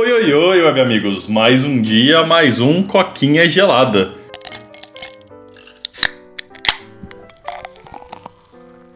[0.00, 1.26] Oi, oi, oi, web amigos.
[1.26, 4.12] Mais um dia, mais um Coquinha Gelada.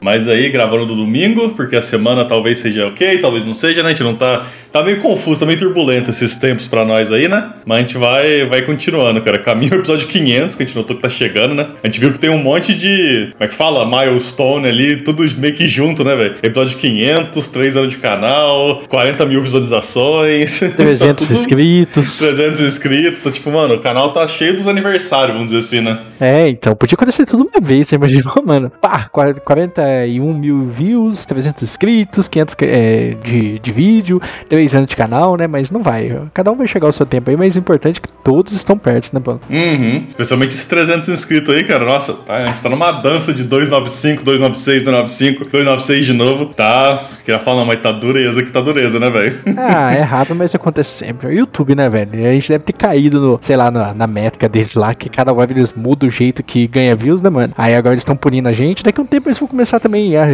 [0.01, 3.89] Mas aí, gravando do domingo, porque a semana talvez seja ok, talvez não seja, né?
[3.89, 7.29] A gente não tá Tá meio confuso, tá meio turbulento esses tempos pra nós aí,
[7.29, 7.51] né?
[7.67, 9.39] Mas a gente vai, vai continuando, cara.
[9.39, 11.67] Caminho ao episódio 500, que a gente notou que tá chegando, né?
[11.83, 13.33] A gente viu que tem um monte de.
[13.33, 13.85] Como é que fala?
[13.85, 16.37] Milestone ali, tudo meio que junto, né, velho?
[16.43, 20.61] Episódio 500, 3 anos de canal, 40 mil visualizações.
[20.75, 22.17] 300 tá inscritos.
[22.17, 23.19] 300 inscritos.
[23.19, 25.99] Então, tipo, mano, o canal tá cheio dos aniversários, vamos dizer assim, né?
[26.19, 28.73] É, então, podia acontecer tudo uma vez, você imaginou, mano?
[28.81, 34.95] Pá, 41 mil views, 300 inscritos, 500 é, de, de vídeo, 3 três anos de
[34.95, 35.47] canal, né?
[35.47, 36.17] Mas não vai.
[36.33, 38.79] Cada um vai chegar ao seu tempo aí, mas o importante é que todos estão
[38.79, 39.41] perto, né, Paulo?
[39.51, 40.05] Uhum.
[40.09, 41.85] Especialmente esses 300 inscritos aí, cara.
[41.85, 46.47] Nossa, tá, a gente tá numa dança de 295, 296, 295, 296 de novo.
[46.47, 47.03] Tá.
[47.25, 49.41] Queria falar, mas tá dureza que tá dureza, né, velho?
[49.57, 51.27] Ah, é rápido, mas acontece sempre.
[51.27, 52.11] O YouTube, né, velho?
[52.13, 55.33] A gente deve ter caído no, sei lá, na, na métrica deles lá, que cada
[55.33, 57.53] web eles mudam o jeito que ganha views, né, mano?
[57.59, 58.85] Aí agora eles estão punindo a gente.
[58.85, 60.27] Daqui a um tempo eles vão começar também a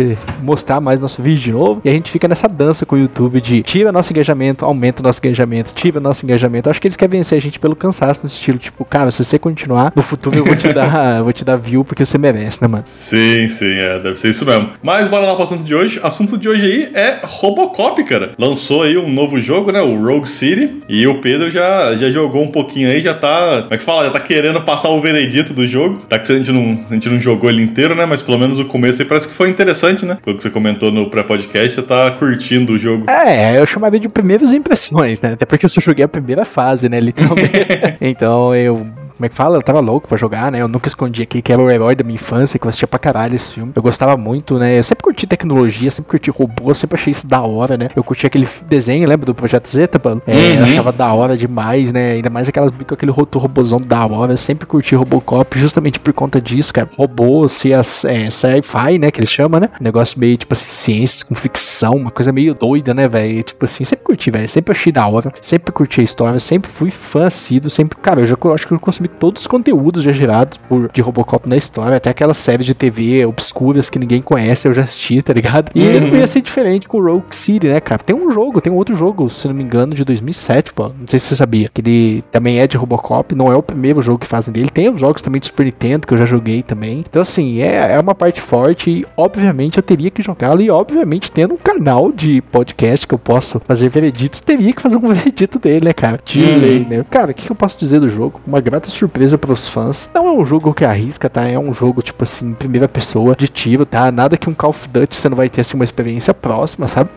[0.43, 1.81] mostrar mais nosso vídeo de novo.
[1.83, 5.05] E a gente fica nessa dança com o YouTube de tira nosso engajamento, aumenta o
[5.05, 6.69] nosso engajamento, tira o nosso engajamento.
[6.69, 9.39] Acho que eles querem vencer a gente pelo cansaço, no estilo, tipo, cara, se você
[9.39, 12.69] continuar, no futuro eu vou te dar, vou te dar view porque você merece, né,
[12.69, 12.85] mano?
[12.87, 14.71] Sim, sim, é, deve ser isso mesmo.
[14.83, 16.01] Mas bora lá pro assunto de hoje.
[16.03, 18.33] Assunto de hoje aí é Robocop, cara.
[18.39, 22.43] Lançou aí um novo jogo, né, o Rogue City, e o Pedro já, já jogou
[22.43, 24.05] um pouquinho aí, já tá, como é que fala?
[24.05, 26.01] Já tá querendo passar o veredito do jogo.
[26.09, 28.59] Tá que a gente não, a gente não jogou ele inteiro, né, mas pelo menos
[28.59, 30.19] o começo aí parece que foi interessante, né?
[30.25, 33.09] Pelo que você comentou no pré-podcast, você tá curtindo o jogo.
[33.09, 35.33] É, eu chamaria de primeiro primeiras impressões, né?
[35.33, 37.01] Até porque eu só joguei a primeira fase, né?
[37.01, 37.51] Literalmente.
[38.01, 38.87] então eu
[39.19, 39.57] como é que fala?
[39.57, 40.63] Eu tava louco pra jogar, né?
[40.63, 43.01] Eu nunca escondi aqui que era o herói da minha infância, que eu assistia pra
[43.01, 43.73] caralho esse filme.
[43.75, 44.79] Eu gostava muito, né?
[44.79, 47.89] Eu sempre curti tecnologia, sempre curti robô, sempre achei isso da hora, né?
[47.97, 50.23] Eu curti aquele desenho, lembra do Projeto Zeta, mano?
[50.25, 50.59] É, uhum.
[50.59, 52.13] Eu achava da hora demais, né?
[52.13, 54.35] Ainda mais aquelas com aquele roto robôzão da hora.
[54.35, 56.89] Eu sempre curti Robocop justamente por conta disso, cara.
[56.97, 59.11] Robôs, se as, é, sci-fi, né?
[59.11, 59.69] Que eles chamam, né?
[59.81, 63.43] negócio meio, tipo assim, ciências com ficção, uma coisa meio doida, né, velho?
[63.43, 64.49] Tipo assim, sempre curti, velho.
[64.49, 65.33] Sempre achei da hora.
[65.41, 67.99] Sempre curti a história, sempre fui fã assíduo, sempre.
[67.99, 71.01] Cara, eu já eu acho que eu consumi todos os conteúdos já gerados por, de
[71.01, 75.23] Robocop na história, até aquelas séries de TV obscuras que ninguém conhece, eu já assisti,
[75.23, 75.71] tá ligado?
[75.75, 75.87] E uhum.
[75.89, 78.03] ele não ia ser diferente com o Rogue City, né, cara?
[78.03, 80.89] Tem um jogo, tem um outro jogo, se não me engano, de 2007, pô.
[80.89, 81.69] Não sei se você sabia.
[81.73, 84.71] Que ele também é de Robocop, não é o primeiro jogo que fazem dele.
[84.71, 87.05] Tem os jogos também de Super Nintendo, que eu já joguei também.
[87.09, 90.61] Então, assim, é, é uma parte forte e, obviamente, eu teria que jogá-lo.
[90.61, 94.97] E, obviamente, tendo um canal de podcast que eu posso fazer vereditos, teria que fazer
[94.97, 96.21] um veredito dele, né, cara?
[96.37, 96.59] Uhum.
[96.59, 97.05] lei, né?
[97.11, 98.41] Cara, o que, que eu posso dizer do jogo?
[98.47, 100.11] Uma grata surpresa para os fãs.
[100.15, 101.45] Não é um jogo que arrisca, tá?
[101.45, 104.11] É um jogo, tipo assim, primeira pessoa, de tiro, tá?
[104.11, 107.11] Nada que um Call of Duty você não vai ter, assim, uma experiência próxima, sabe?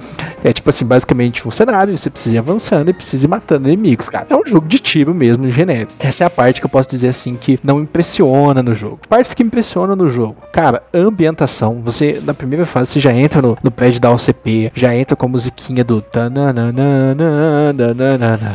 [0.44, 4.10] É, tipo assim, basicamente um cenário, você precisa ir avançando e precisa ir matando inimigos,
[4.10, 4.28] cara.
[4.30, 5.94] É um jogo de tiro mesmo, genérico.
[6.00, 9.00] Essa é a parte que eu posso dizer, assim, que não impressiona no jogo.
[9.08, 10.38] Partes que impressionam no jogo.
[10.52, 11.82] Cara, ambientação.
[11.84, 15.26] Você, na primeira fase, você já entra no, no prédio da OCP, já entra com
[15.26, 16.02] a musiquinha do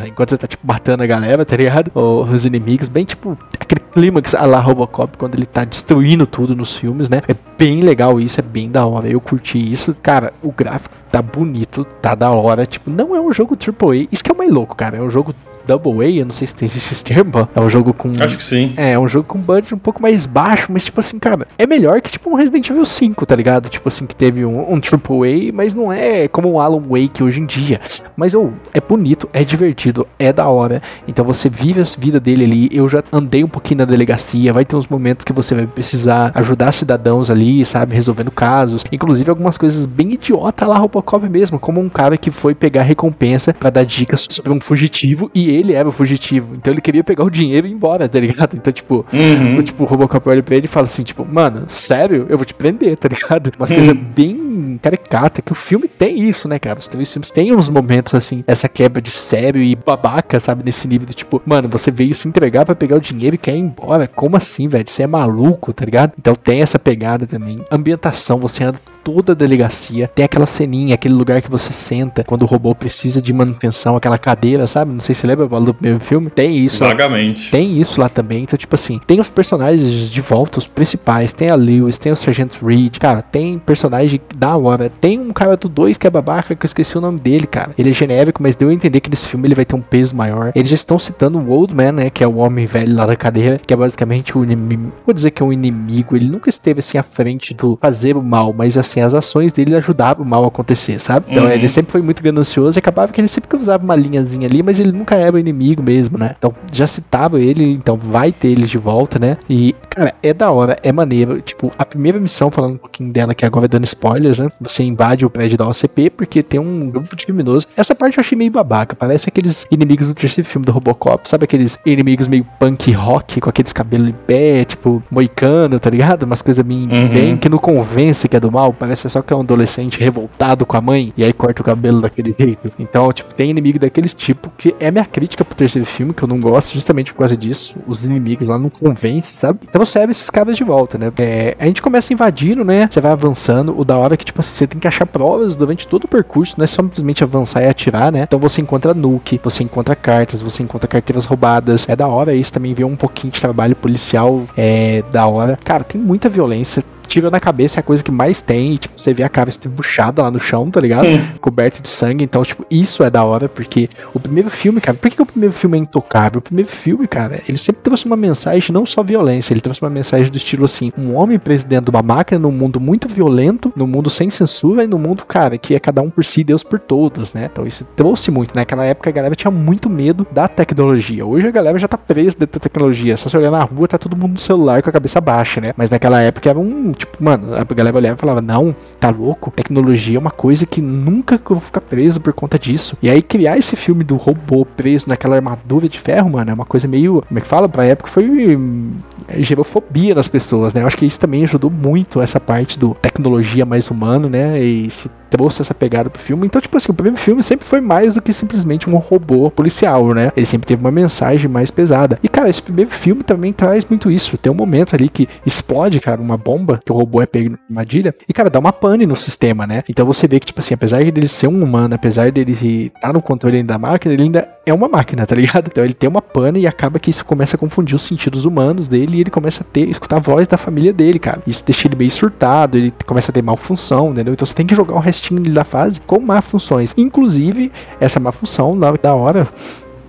[0.07, 1.91] enquanto você tá, tipo, matando a galera, tá ligado?
[1.95, 3.16] Os inimigos, bem, tipo,
[3.59, 7.23] aquele clímax a la Robocop, quando ele tá destruindo tudo nos filmes, né?
[7.29, 9.09] É bem legal isso, é bem da hora.
[9.09, 9.95] Eu curti isso.
[10.03, 12.67] Cara, o gráfico tá bonito, tá da hora.
[12.67, 14.09] Tipo, não é um jogo AAA.
[14.13, 14.97] Isso que é o mais louco, cara.
[14.97, 15.35] É um jogo
[15.67, 17.49] Double A, eu não sei se tem esse termo.
[17.55, 18.13] É um jogo com.
[18.21, 18.73] Acho que sim.
[18.77, 21.67] É, é um jogo com budget um pouco mais baixo, mas tipo assim, cara, é
[21.67, 23.69] melhor que tipo um Resident Evil 5, tá ligado?
[23.69, 27.41] Tipo assim, que teve um, um AAA, mas não é como um Alan Wake hoje
[27.41, 27.81] em dia.
[28.17, 30.83] Mas oh, é bonito, é divertido, é da hora.
[31.07, 32.69] Então você vive a vida dele ali.
[32.73, 36.31] Eu já andei um pouquinho na delegacia, vai ter uns momentos que você vai precisar
[36.35, 37.95] ajudar cidadãos ali, sabe?
[37.95, 38.85] Resolvendo casos.
[38.91, 43.53] Inclusive algumas coisas bem idiota lá, Robocop mesmo, como um cara que foi pegar recompensa
[43.53, 46.55] para dar dicas sobre um fugitivo e ele era o fugitivo.
[46.55, 48.57] Então ele queria pegar o dinheiro e ir embora, tá ligado?
[48.57, 49.59] Então, tipo, uhum.
[49.59, 52.27] o, tipo, o Robocop olha pra ele e fala assim, tipo, mano, sério?
[52.29, 53.53] Eu vou te prender, tá ligado?
[53.59, 54.05] Uma coisa uhum.
[54.15, 56.79] bem caricata, que o filme tem isso, né, cara?
[56.79, 60.65] Os três filmes têm uns momentos, assim, essa quebra de sério e babaca, sabe?
[60.65, 63.55] Nesse nível de, tipo, mano, você veio se entregar para pegar o dinheiro e quer
[63.55, 64.07] ir embora.
[64.07, 64.89] Como assim, velho?
[64.89, 66.13] Você é maluco, tá ligado?
[66.19, 67.61] Então tem essa pegada também.
[67.71, 70.11] Ambientação, você anda toda a delegacia.
[70.13, 74.19] Tem aquela ceninha, aquele lugar que você senta quando o robô precisa de manutenção, aquela
[74.19, 74.93] cadeira, sabe?
[74.93, 76.29] Não sei se lembra do primeiro filme.
[76.29, 76.85] Tem isso.
[76.85, 77.53] Vagamente.
[77.53, 78.43] Tem isso lá também.
[78.43, 81.33] Então, tipo assim, tem os personagens de volta, os principais.
[81.33, 82.99] Tem a Lewis, tem o Sargento Reed.
[82.99, 84.91] Cara, tem personagem da hora.
[85.01, 87.73] Tem um cara do 2 que é babaca, que eu esqueci o nome dele, cara.
[87.79, 90.17] Ele é genérico, mas deu a entender que nesse filme ele vai ter um peso
[90.17, 90.51] maior.
[90.53, 92.11] Eles já estão citando o Old Man, né?
[92.11, 94.91] Que é o homem velho lá da cadeira, que é basicamente o inimigo.
[95.07, 96.17] Vou dizer que é um inimigo.
[96.17, 99.53] Ele nunca esteve assim à frente do fazer o mal, mas assim assim, as ações
[99.53, 101.27] dele ajudavam o mal a acontecer, sabe?
[101.31, 101.51] Então Uhum.
[101.51, 104.79] ele sempre foi muito ganancioso e acabava que ele sempre usava uma linhazinha ali, mas
[104.81, 106.35] ele nunca era o inimigo mesmo, né?
[106.39, 109.37] Então já citava ele, então vai ter eles de volta, né?
[109.49, 111.41] E, cara, é da hora, é maneiro.
[111.41, 114.49] Tipo, a primeira missão, falando um pouquinho dela, que agora é dando spoilers, né?
[114.61, 117.67] Você invade o prédio da OCP porque tem um grupo de criminosos.
[117.77, 121.45] Essa parte eu achei meio babaca, parece aqueles inimigos do terceiro filme do Robocop, sabe
[121.45, 126.23] aqueles inimigos meio punk rock, com aqueles cabelos em pé, tipo, moicano, tá ligado?
[126.25, 127.09] Umas coisas bem, Uhum.
[127.09, 130.65] bem que não convence que é do mal, parece só que é um adolescente revoltado
[130.65, 132.73] com a mãe e aí corta o cabelo daquele jeito.
[132.79, 136.29] Então, tipo, tem inimigo daqueles tipo que é minha crítica pro terceiro filme, que eu
[136.29, 137.77] não gosto justamente por causa disso.
[137.87, 139.61] Os inimigos lá não convencem, sabe?
[139.69, 141.13] Então serve esses caras de volta, né?
[141.19, 142.89] É, a gente começa invadindo, né?
[142.91, 143.79] Você vai avançando.
[143.79, 146.09] O da hora é que, tipo assim, você tem que achar provas durante todo o
[146.09, 148.23] percurso, não é só simplesmente avançar e atirar, né?
[148.23, 151.89] Então você encontra nuke, você encontra cartas, você encontra carteiras roubadas.
[151.89, 154.43] É da hora isso também ver um pouquinho de trabalho policial.
[154.57, 155.59] É da hora.
[155.65, 156.83] Cara, tem muita violência.
[157.07, 158.75] Tiro na cabeça é a coisa que mais tem.
[158.75, 161.07] E, tipo, você vê a cara estribuchada lá no chão, tá ligado?
[161.41, 162.25] Coberta de sangue.
[162.25, 165.27] Então, tipo, isso é da hora, porque o primeiro filme, cara, por que, que o
[165.27, 166.39] primeiro filme é intocável?
[166.39, 169.91] O primeiro filme, cara, ele sempre trouxe uma mensagem, não só violência, ele trouxe uma
[169.91, 173.73] mensagem do estilo assim: um homem preso dentro de uma máquina num mundo muito violento,
[173.77, 176.63] num mundo sem censura e num mundo, cara, que é cada um por si, Deus
[176.63, 177.49] por todos, né?
[177.51, 178.63] Então isso trouxe muito, né?
[178.63, 181.25] Naquela época a galera tinha muito medo da tecnologia.
[181.25, 183.17] Hoje a galera já tá presa dentro da tecnologia.
[183.17, 185.73] Só se olhar na rua, tá todo mundo no celular com a cabeça baixa, né?
[185.77, 189.51] Mas naquela época era um, tipo, mano, a galera olhava e falava: não, tá louco?
[189.51, 192.97] Tecnologia é uma coisa que nunca eu vou ficar preso por conta disso.
[193.03, 196.65] E aí criar esse filme do robô preso naquela armadura de ferro, mano, é uma
[196.65, 197.69] coisa meio, como é que fala?
[197.69, 198.93] Pra época foi hum,
[199.39, 200.83] gerou fobia nas pessoas, né?
[200.83, 204.59] Eu acho que isso também ajudou muito essa parte do tecnologia mais humano, né?
[204.61, 206.47] E se trouxe essa pegada pro filme.
[206.47, 210.13] Então, tipo assim, o primeiro filme sempre foi mais do que simplesmente um robô policial,
[210.15, 210.33] né?
[210.37, 212.19] Ele sempre teve uma mensagem mais pesada.
[212.23, 214.39] E, cara, esse primeiro filme também traz muito isso.
[214.39, 217.59] Tem um momento ali que explode, cara, uma bomba, que o robô é pego na
[217.69, 219.83] armadilha, e, cara, dá uma pane no sistema, né?
[219.89, 222.53] Então você vê que, tipo assim, apesar dele ser um humano, apesar dele
[222.95, 225.69] estar no controle da máquina, ele ainda é uma máquina, tá ligado?
[225.71, 228.89] Então ele tem uma pane e acaba que isso começa a confundir os sentidos humanos
[228.89, 231.41] dele e ele começa a ter, escutar a voz da família dele, cara.
[231.47, 234.35] Isso deixa ele meio surtado, ele começa a ter mal função, entendeu?
[234.35, 234.99] Então você tem que jogar o
[235.35, 236.95] da fase com má funções.
[236.97, 239.49] Inclusive, essa má função, na da hora,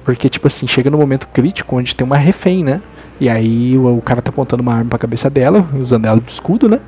[0.03, 2.81] porque, tipo assim, chega no momento crítico onde tem uma refém, né?
[3.19, 6.31] E aí o, o cara tá apontando uma arma pra cabeça dela, usando ela de
[6.31, 6.79] escudo, né?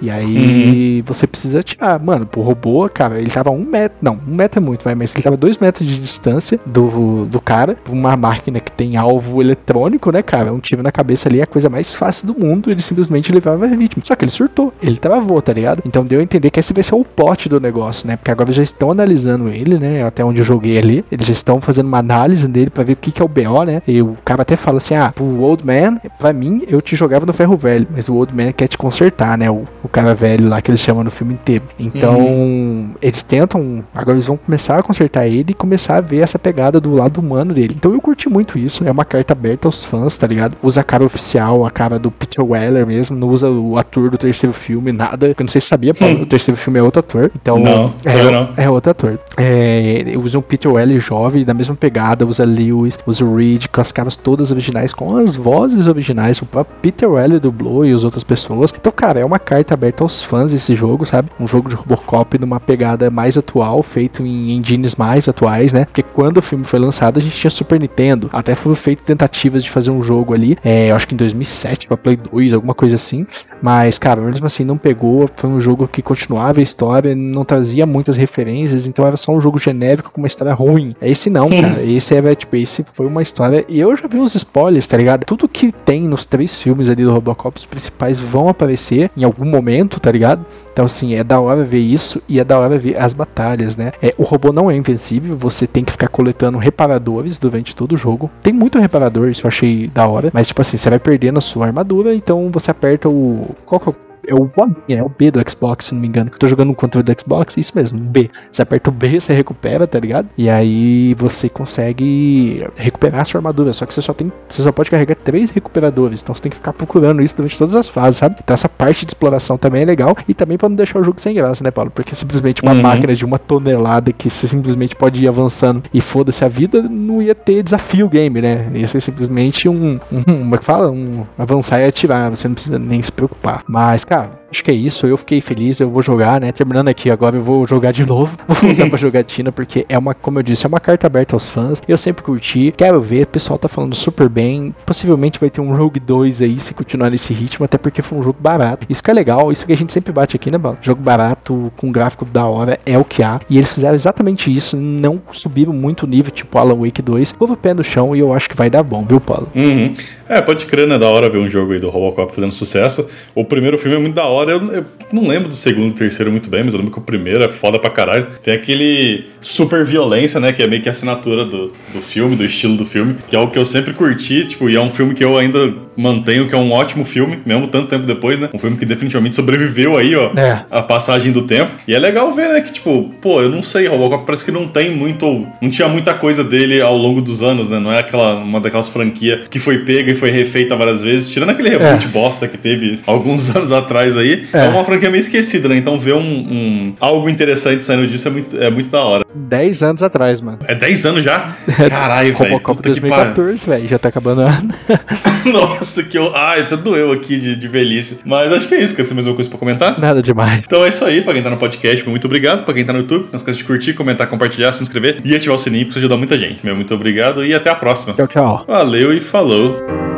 [0.00, 2.00] E aí você precisa atirar.
[2.00, 3.98] Mano, pro robô, cara, ele tava um metro.
[4.00, 7.40] Não, um metro é muito, vai, mas ele tava dois metros de distância do, do
[7.40, 7.76] cara.
[7.88, 10.52] Uma máquina que tem alvo eletrônico, né, cara?
[10.52, 12.70] Um tiro na cabeça ali é a coisa mais fácil do mundo.
[12.70, 14.02] Ele simplesmente levava a vítima.
[14.04, 14.72] Só que ele surtou.
[14.82, 15.82] Ele travou, tá ligado?
[15.84, 18.16] Então deu a entender que esse vai ser o plot do negócio, né?
[18.16, 20.04] Porque agora já estão analisando ele, né?
[20.04, 21.04] Até onde eu joguei ali.
[21.10, 23.64] Eles já estão fazendo uma análise dele pra ver o que, que é o BO,
[23.64, 23.82] né?
[23.86, 27.26] E o cara até fala assim: ah, o Old Man, pra mim, eu te jogava
[27.26, 27.86] no ferro velho.
[27.90, 29.50] Mas o Old Man quer te consertar, né?
[29.50, 31.64] O, o cara velho lá que eles chamam no filme inteiro.
[31.78, 33.84] Então, eles tentam.
[33.94, 37.18] Agora eles vão começar a consertar ele e começar a ver essa pegada do lado
[37.20, 37.74] humano dele.
[37.76, 38.84] Então eu curti muito isso.
[38.86, 40.56] É uma carta aberta aos fãs, tá ligado?
[40.62, 43.16] Usa a cara oficial, a cara do Peter Weller mesmo.
[43.16, 45.28] Não usa o ator do terceiro filme, nada.
[45.28, 47.30] Eu não sei se sabia, o terceiro filme é outro ator.
[47.40, 48.48] Então, Não, é, não.
[48.56, 49.18] é outro ator.
[49.36, 52.26] É, usa o Peter Weller jovem, da mesma pegada.
[52.26, 56.40] Usa Lewis, usa o Reed, com as caras todas originais, com as vozes originais.
[56.40, 58.72] O próprio Peter Weller dublou e as outras pessoas.
[58.78, 61.30] Então, cara, é uma carta aberta aos fãs esse jogo, sabe?
[61.40, 65.86] Um jogo de Robocop numa pegada mais atual, feito em engines mais atuais, né?
[65.86, 68.28] Porque quando o filme foi lançado, a gente tinha Super Nintendo.
[68.32, 71.88] Até foram feitas tentativas de fazer um jogo ali, é, eu acho que em 2007,
[71.88, 73.26] pra Play 2, alguma coisa assim.
[73.62, 75.28] Mas, cara, mesmo assim não pegou.
[75.36, 79.40] Foi um jogo que continuava a história, não trazia muitas referências, então era só um
[79.40, 80.94] jogo genérico com uma história ruim.
[81.00, 81.82] Esse não, cara.
[81.82, 83.64] Esse é, tipo, esse foi uma história.
[83.68, 85.24] E eu já vi uns spoilers, tá ligado?
[85.24, 89.44] Tudo que tem nos três filmes ali do Robocop, os principais vão aparecer em algum
[89.44, 89.69] momento,
[90.00, 90.44] tá ligado?
[90.72, 93.92] Então, assim, é da hora ver isso e é da hora ver as batalhas, né?
[94.02, 97.96] É, o robô não é invencível, você tem que ficar coletando reparadores durante todo o
[97.96, 98.30] jogo.
[98.42, 101.40] Tem muito reparador, isso eu achei da hora, mas, tipo assim, você vai perdendo a
[101.40, 103.54] sua armadura, então você aperta o.
[103.64, 106.08] Qual que é o é o bolinha, é o B do Xbox, se não me
[106.08, 106.30] engano.
[106.32, 108.30] Eu tô jogando no controle do Xbox, isso mesmo, B.
[108.50, 110.28] Você aperta o B, você recupera, tá ligado?
[110.38, 113.72] E aí você consegue recuperar a sua armadura.
[113.72, 114.30] Só que você só tem.
[114.48, 116.22] Você só pode carregar três recuperadores.
[116.22, 118.36] Então você tem que ficar procurando isso durante todas as fases, sabe?
[118.42, 120.16] Então essa parte de exploração também é legal.
[120.28, 121.90] E também pra não deixar o jogo sem graça, né, Paulo?
[121.90, 122.82] Porque simplesmente uma Uhum.
[122.82, 127.20] máquina de uma tonelada que você simplesmente pode ir avançando e foda-se a vida, não
[127.20, 128.70] ia ter desafio game, né?
[128.74, 129.98] Ia ser simplesmente um.
[130.12, 130.90] um como é que fala?
[130.90, 132.30] Um avançar e atirar.
[132.30, 133.62] Você não precisa nem se preocupar.
[133.66, 136.52] Mas, cara ah, acho que é isso, eu fiquei feliz, eu vou jogar, né?
[136.52, 138.36] Terminando aqui agora, eu vou jogar de novo.
[138.46, 141.48] Vou voltar pra jogatina, porque é uma, como eu disse, é uma carta aberta aos
[141.48, 141.80] fãs.
[141.86, 144.74] Eu sempre curti, quero ver, o pessoal tá falando super bem.
[144.84, 148.22] Possivelmente vai ter um Rogue 2 aí, se continuar nesse ritmo, até porque foi um
[148.22, 148.86] jogo barato.
[148.88, 150.78] Isso que é legal, isso que a gente sempre bate aqui, né, mano?
[150.82, 153.40] Jogo barato, com gráfico da hora, é o que há.
[153.48, 157.34] E eles fizeram exatamente isso, não subiram muito o nível, tipo Alan Wake 2.
[157.38, 159.48] Houve o pé no chão e eu acho que vai dar bom, viu, Paulo?
[159.54, 159.94] Uhum.
[160.30, 160.96] É, pode crer, né?
[160.96, 163.10] Da hora ver um jogo aí do Robocop fazendo sucesso.
[163.34, 166.30] O primeiro filme é muito da hora, eu, eu não lembro do segundo e terceiro
[166.30, 168.28] muito bem, mas eu lembro que o primeiro é foda pra caralho.
[168.40, 170.52] Tem aquele super violência, né?
[170.52, 173.40] Que é meio que a assinatura do, do filme, do estilo do filme, que é
[173.40, 176.54] o que eu sempre curti, tipo, e é um filme que eu ainda mantenho que
[176.54, 178.48] é um ótimo filme, mesmo tanto tempo depois, né?
[178.54, 180.64] Um filme que definitivamente sobreviveu aí, ó, É.
[180.70, 181.70] a passagem do tempo.
[181.86, 184.66] E é legal ver, né, que tipo, pô, eu não sei, Robocop parece que não
[184.66, 187.78] tem muito, não tinha muita coisa dele ao longo dos anos, né?
[187.78, 191.50] Não é aquela uma daquelas franquias que foi pega e foi refeita várias vezes, tirando
[191.50, 194.46] aquele reboot bosta que teve alguns anos atrás aí.
[194.52, 194.68] É, É.
[194.68, 195.76] uma franquia meio esquecida, né?
[195.76, 199.24] Então ver um, um- algo interessante saindo disso é muito, é muito da hora.
[199.34, 200.58] 10 anos atrás, mano.
[200.66, 201.56] É 10 anos já?
[201.88, 202.50] Caralho, velho.
[202.52, 203.34] Robocop puta que pariu.
[203.34, 204.74] 2014, velho, já tá acabando o ano.
[205.90, 206.34] Nossa, que eu.
[206.36, 208.20] Ai, até doeu aqui de, de velhice.
[208.24, 209.06] Mas acho que é isso, cara.
[209.06, 209.98] Você mais alguma coisa pra comentar?
[209.98, 210.62] Nada demais.
[210.64, 212.64] Então é isso aí, pra quem tá no podcast, muito obrigado.
[212.64, 215.56] Pra quem tá no YouTube, não esqueça de curtir, comentar, compartilhar, se inscrever e ativar
[215.56, 216.64] o sininho, porque isso ajuda muita gente.
[216.64, 218.14] Meu, muito obrigado e até a próxima.
[218.14, 218.64] Tchau, tchau.
[218.66, 220.09] Valeu e falou.